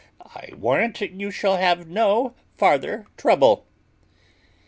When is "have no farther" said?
1.57-3.05